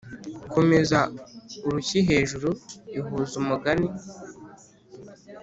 [0.53, 0.99] komeza
[1.65, 2.49] urushyi hejuru
[2.97, 3.87] ihuza umugani